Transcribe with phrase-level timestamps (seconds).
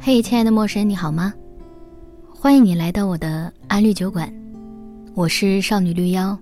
[0.00, 1.32] 嘿，亲爱的陌生人，你好吗？
[2.28, 4.32] 欢迎你来到我的安利酒馆，
[5.14, 6.36] 我是少女绿妖。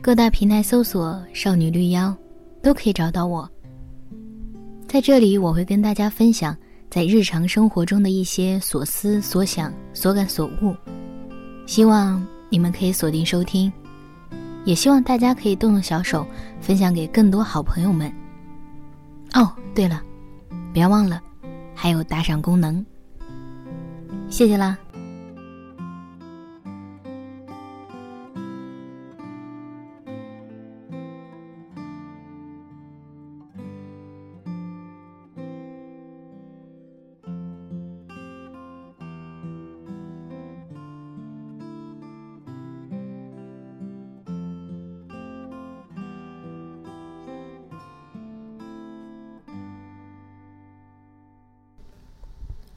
[0.00, 2.14] 各大平台搜索“少女绿妖”，
[2.62, 3.48] 都可以找到我。
[4.88, 6.56] 在这里，我会跟大家分享
[6.88, 10.74] 在日常生活中的一些所思所想、所感所悟，
[11.66, 13.70] 希望你们可以锁定收听，
[14.64, 16.26] 也希望大家可以动动小手，
[16.60, 18.10] 分享给更多好朋友们。
[19.34, 20.02] 哦，对了，
[20.72, 21.20] 别忘了。
[21.74, 22.84] 还有打赏功能，
[24.30, 24.78] 谢谢啦。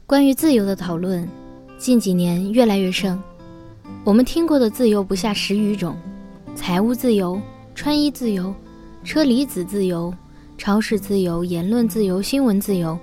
[0.07, 1.27] 关于自由的讨论，
[1.77, 3.21] 近几年越来越盛。
[4.05, 5.97] 我们听过的自由不下十余种：
[6.55, 7.37] 财务自由、
[7.75, 8.55] 穿衣自由、
[9.03, 10.13] 车厘子自由、
[10.57, 12.97] 超市自由、言论自由、新闻自由，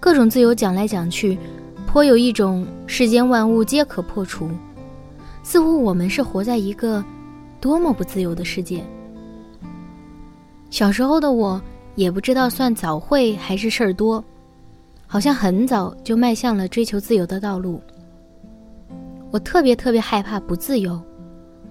[0.00, 1.38] 各种自由讲来讲去，
[1.86, 4.50] 颇有一种世间万物皆可破除。
[5.44, 7.04] 似乎我们是活在一个
[7.60, 8.84] 多么不自由的世界。
[10.68, 11.62] 小时候的我
[11.94, 14.24] 也不知道算早会还是事儿多。
[15.12, 17.82] 好像很早就迈向了追求自由的道路。
[19.32, 21.02] 我特别特别害怕不自由，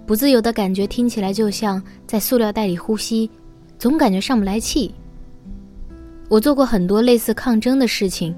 [0.05, 3.31] 不自由的感觉听起来就像在塑料袋里呼吸，
[3.77, 4.93] 总感觉上不来气。
[6.27, 8.35] 我做过很多类似抗争的事情。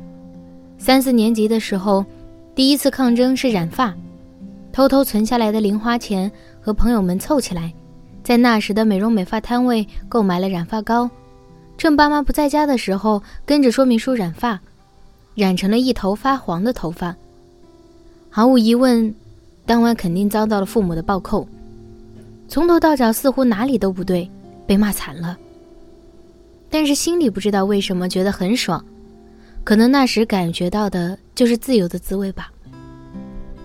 [0.78, 2.06] 三四年级的时候，
[2.54, 3.92] 第一次抗争是染发，
[4.72, 7.74] 偷偷存下来的零花钱和朋友们凑起来，
[8.24, 11.10] 在那时的美容美发摊位购买了染发膏，
[11.76, 14.62] 趁爸妈不在家的时候，跟着说明书染发。
[15.36, 17.16] 染成了一头发黄的头发，
[18.30, 19.14] 毫无疑问，
[19.66, 21.48] 当晚肯定遭到了父母的暴扣，
[22.48, 24.30] 从头到脚似乎哪里都不对，
[24.68, 25.38] 被骂惨了。
[26.70, 28.84] 但是心里不知道为什么觉得很爽，
[29.64, 32.52] 可能那时感觉到的就是自由的滋味吧。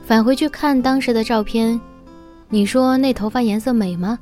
[0.04, 1.80] 返回去看当时的照片，
[2.48, 4.18] 你说那头发颜色美吗？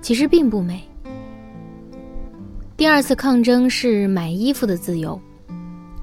[0.00, 0.82] 其实并不美。
[2.76, 5.20] 第二次抗争是买衣服的自由。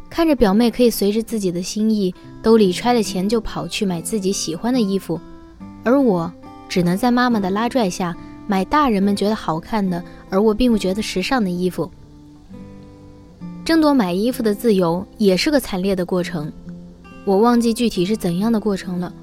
[0.10, 5.20] 看着表妹可以随着自己的心意，兜里揣了钱就跑去买自己喜欢的衣服，
[5.84, 6.32] 而我
[6.68, 8.16] 只能在妈妈的拉拽下
[8.48, 11.90] 买大人们觉得好看的，而我并不觉得时尚的衣服。
[13.64, 16.52] 争夺买衣服的自由也是个惨烈的过程，
[17.24, 19.14] 我忘记具体是怎样的过程了。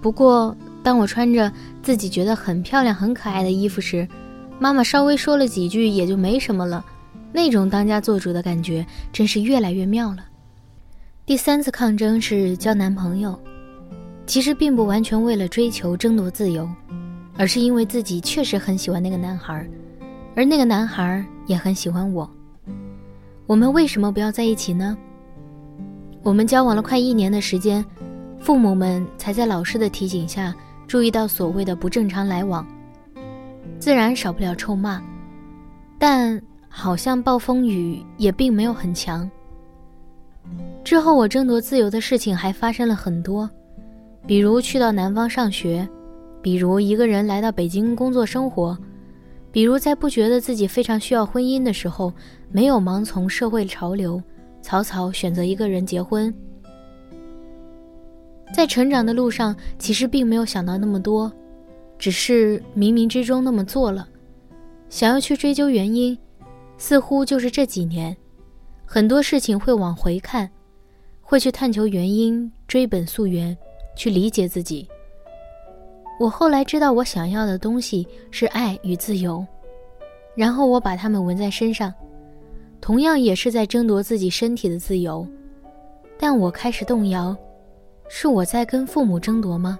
[0.00, 4.06] 不过，当我穿着自己觉得很漂亮、很可爱的衣服时，
[4.60, 6.84] 妈妈稍微说了几句，也就没什么了。
[7.36, 10.24] 那种当家做主的感觉真是越来越妙了。
[11.26, 13.36] 第三次抗争是交男朋友，
[14.24, 16.68] 其实并不完全为了追求争夺自由，
[17.36, 19.68] 而是因为自己确实很喜欢那个男孩，
[20.36, 22.30] 而那个男孩也很喜欢我。
[23.48, 24.96] 我们为什么不要在一起呢？
[26.22, 27.84] 我们交往了快一年的时间，
[28.38, 30.54] 父母们才在老师的提醒下
[30.86, 32.64] 注意到所谓的不正常来往，
[33.80, 35.02] 自然少不了臭骂，
[35.98, 36.40] 但。
[36.76, 39.30] 好像暴风雨也并没有很强。
[40.82, 43.48] 之后我争夺自由的事情还发生了很多，
[44.26, 45.88] 比如去到南方上学，
[46.42, 48.76] 比如一个人来到北京工作生活，
[49.52, 52.12] 比如在不觉得自己非常需要婚姻的时候，
[52.50, 54.20] 没有盲从社会潮流，
[54.60, 56.34] 草草选择一个人结婚。
[58.52, 61.32] 在成长的路上，其实并没有想到那么多，
[62.00, 64.08] 只是冥冥之中那么做了，
[64.90, 66.18] 想要去追究原因。
[66.76, 68.16] 似乎就是这几年，
[68.84, 70.50] 很多事情会往回看，
[71.22, 73.56] 会去探求原因，追本溯源，
[73.96, 74.86] 去理解自己。
[76.20, 79.44] 我后来知道，我想要的东西是爱与自由，
[80.34, 81.92] 然后我把它们纹在身上，
[82.80, 85.26] 同样也是在争夺自己身体的自由。
[86.16, 87.36] 但我开始动摇，
[88.08, 89.78] 是我在跟父母争夺吗？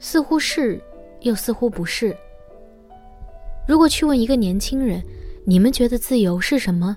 [0.00, 0.80] 似乎是，
[1.20, 2.16] 又似乎不是。
[3.66, 5.00] 如果去问一个年轻人，
[5.48, 6.94] 你们觉得自由是什么？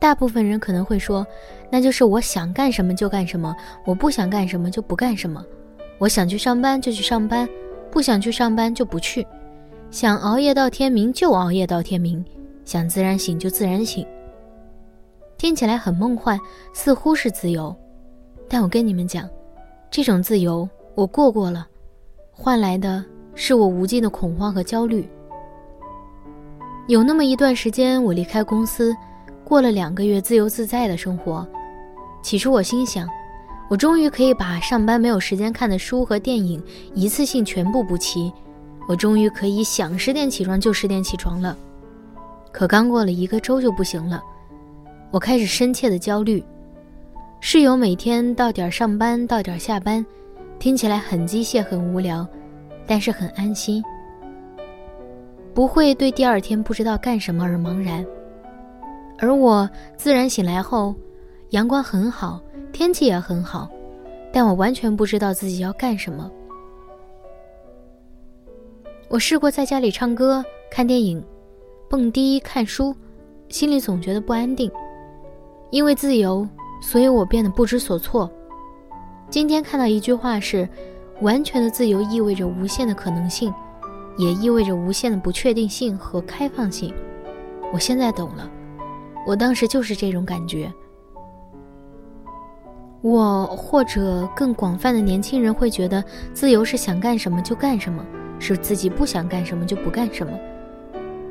[0.00, 1.26] 大部分人可能会说，
[1.70, 5.44] 那就是我想干什么就干什么，我不想干什么就不干什么。
[5.98, 7.46] 我想去上班就去上班，
[7.90, 9.26] 不想去上班就不去。
[9.90, 12.24] 想熬夜到天明就熬夜到天明，
[12.64, 14.06] 想自然醒就自然醒。
[15.36, 16.40] 听起来很梦幻，
[16.72, 17.76] 似乎是自由，
[18.48, 19.28] 但我跟你们讲，
[19.90, 21.68] 这种自由我过过了，
[22.32, 25.06] 换来的是我无尽的恐慌和焦虑。
[26.88, 28.96] 有那么一段时间，我离开公司，
[29.42, 31.44] 过了两个月自由自在的生活，
[32.22, 33.08] 起初我心想，
[33.68, 36.62] 我终于可以把上班没有时间看的书和电影
[36.94, 38.32] 一次性全部补齐，
[38.86, 41.56] 我终于可以想十点起床就十点起床了。
[42.52, 44.22] 可刚过了一个周就不行了，
[45.10, 46.42] 我开始深切的焦虑。
[47.40, 50.06] 室友每天到点上班，到点下班，
[50.60, 52.24] 听起来很机械、很无聊，
[52.86, 53.82] 但是很安心，
[55.56, 58.04] 不会对第二天不知道干什么而茫然。
[59.18, 60.94] 而我自然醒来后。
[61.50, 62.40] 阳光很好，
[62.72, 63.70] 天气也很好，
[64.32, 66.28] 但我完全不知道自己要干什么。
[69.08, 71.24] 我试过在家里唱歌、看电影、
[71.88, 72.92] 蹦迪、看书，
[73.48, 74.68] 心里总觉得不安定。
[75.70, 76.46] 因为自由，
[76.82, 78.28] 所以我变得不知所措。
[79.30, 80.68] 今天看到一句话是：
[81.20, 83.54] 完全的自由意味着无限的可能性，
[84.16, 86.92] 也意味着无限的不确定性和开放性。
[87.72, 88.50] 我现在懂了，
[89.26, 90.72] 我当时就是这种感觉。
[93.02, 96.02] 我或者更广泛的年轻人会觉得，
[96.32, 98.04] 自由是想干什么就干什么，
[98.38, 100.32] 是自己不想干什么就不干什么。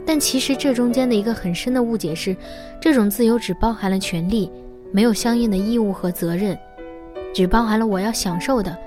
[0.06, 2.36] 但其实这中间的一个很深的误解是，
[2.80, 4.52] 这种自由只包含了权利，
[4.92, 6.58] 没有相应的义务和责任，
[7.34, 8.78] 只包含了我要享受的，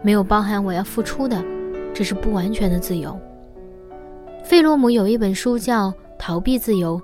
[0.00, 1.44] 没有包含我要付出的，
[1.92, 3.18] 这是不完全的自由。
[4.42, 7.00] 费洛姆有一本书叫《逃避自由》，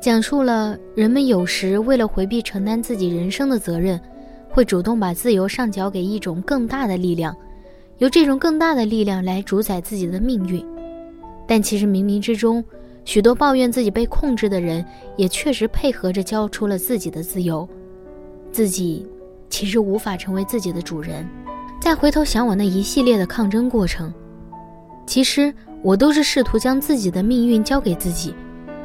[0.00, 4.00] 讲述了人们有时为了回避承担自己人生的责任。
[4.50, 7.36] 会主动把自由上缴给一种更大的力量，
[7.98, 10.64] 由这种更大的力量来主宰自己的命运。
[11.44, 12.62] 但其实冥冥之中，
[13.04, 14.84] 许多抱怨自己被控制的人，
[15.16, 17.68] 也确实配合着交出了自己的自由。
[18.52, 19.04] 自己
[19.50, 21.28] 其实无法成为自己的主人。
[21.80, 24.14] 再回头想我那一系列的抗争过程，
[25.04, 25.52] 其实
[25.84, 28.34] 我都是试图将自己的命运交给自己，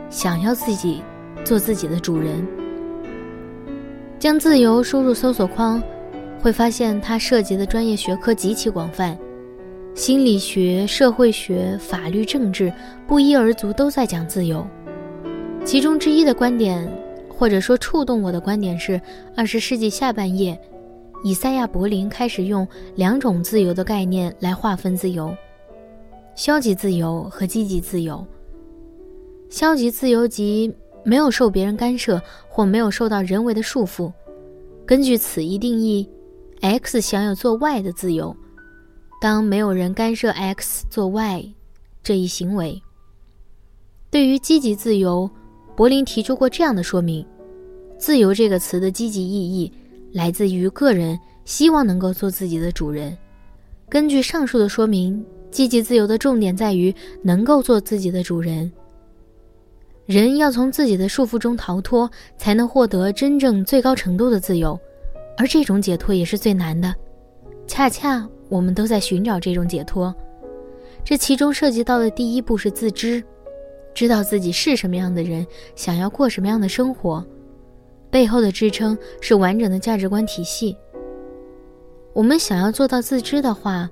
[0.10, 1.02] 想要自己
[1.46, 2.46] 做自己的主人。
[4.20, 5.82] 将自由输入搜索框，
[6.42, 9.18] 会发现它涉及的专业学科极其广泛，
[9.96, 12.70] 心理学、社会学、法律、政治
[13.08, 14.68] 不一而足，都在讲自由。
[15.64, 16.86] 其中之一的观点，
[17.30, 19.00] 或者说触动我的观点是：
[19.38, 20.60] 二十世纪下半叶，
[21.24, 25.34] 以赛亚·柏林开始用两种自由的概念来划分自由：
[26.40, 28.26] 消极自由和积极自由。
[29.50, 30.74] 消极自由即。
[31.06, 34.12] 没有受别人干涉或没有受到人为的束缚，
[34.86, 36.08] 根据此一定义
[36.60, 38.36] ，X 享有做 Y 的自由。
[39.22, 41.54] 当没有人干涉 X 做 Y
[42.04, 42.82] 这一行为，
[44.12, 45.30] 对于积极自由，
[45.76, 47.26] 柏林提出过这样的说明：
[47.98, 49.72] 自由这个词的积极意义
[50.12, 53.18] 来自于个人希望能够做自己的主人。
[53.90, 56.94] 根据上述的说明，积极自由的重点在于
[57.24, 58.72] 能够做自己的主人。
[60.06, 64.80] 人要从自己的束缚中逃脱，才能获得真正最高程度的自由，
[65.38, 66.94] 而这种解脱也是最难的。
[67.68, 70.14] 恰恰我们都在寻找这种解脱，
[71.04, 73.24] 这其中涉及到的第一步是自知，
[73.94, 75.46] 知道自己是什么样的人，
[75.76, 77.24] 想要过什么样的生活，
[78.10, 80.76] 背后的支撑是完整的价值观体系。
[82.14, 83.88] 我们想要做到自知的话，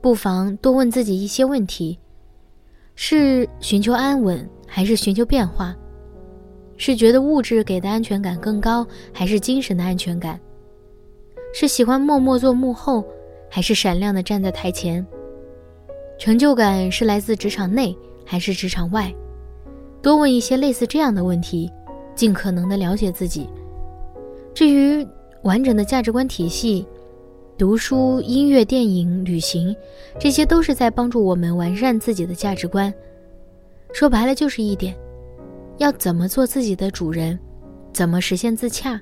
[0.00, 1.98] 不妨多问自己一些问题：
[2.94, 4.48] 是寻求安稳？
[4.68, 5.74] 还是寻求变化，
[6.76, 10.38] 是觉得物质给的安全感更高，还是精神的安全感？
[11.54, 13.04] 是喜欢默默做幕后，
[13.48, 15.06] 还是闪亮的站在台前？
[16.18, 19.14] 成就感是来自职场内还是职场外？
[20.02, 21.70] 多问一些类似这样的问题，
[22.14, 23.48] 尽可能的了解自己。
[24.52, 25.06] 至于
[25.42, 26.86] 完整的价值观体系，
[27.58, 29.74] 读书、音乐、电影、旅行，
[30.20, 32.92] 这些都是在帮助我们完善自己的价值观。
[33.94, 34.94] 说白了就是一点：
[35.78, 37.38] 要怎么做自己的主人，
[37.94, 39.00] 怎么实现自洽。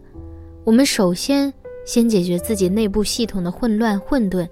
[0.63, 1.53] 我们首先
[1.85, 4.49] 先解决自己内部系统的混乱混沌，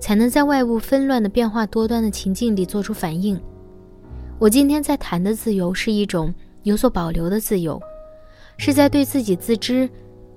[0.00, 3.40] 才能在外部纷乱的变化多端的情境里做出反应。
[4.40, 6.34] 我今天在谈的自由，是一种
[6.64, 7.80] 有所保留的自由，
[8.56, 9.88] 是在对自己自知、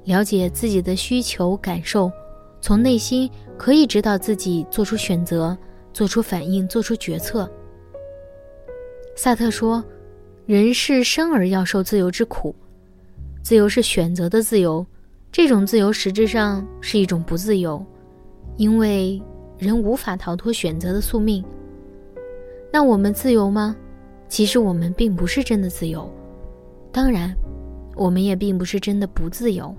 [0.04, 2.12] 了解自己的需求感受，
[2.62, 5.58] 从内心可以指导自己做出选择、
[5.94, 7.50] 做出反应、做出决策。
[9.16, 9.84] 萨特说
[10.46, 12.56] ：“人是生而要受自由之苦，
[13.42, 14.86] 自由是选择的自由，
[15.32, 17.86] 这种自由实质上是一种不自由，
[18.58, 19.22] 因为
[19.58, 21.44] 人无法逃脱选择的宿命。
[22.72, 23.76] 那我们自由吗？
[24.28, 26.08] 其实我们并不是真的自由，
[26.92, 27.36] 当然，
[27.96, 29.76] 我们也并不是真的不自由。”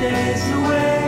[0.00, 0.99] days away.